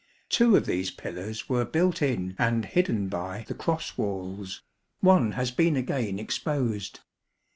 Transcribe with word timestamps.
Two 0.29 0.55
of 0.55 0.65
these 0.65 0.89
pillars 0.89 1.47
were 1.47 1.63
built 1.63 2.01
in 2.01 2.35
and 2.39 2.65
hidden 2.65 3.07
by 3.07 3.45
the 3.47 3.53
cross 3.53 3.99
walls; 3.99 4.63
one 4.99 5.33
has 5.33 5.51
been 5.51 5.75
again 5.75 6.17
exposed. 6.17 7.01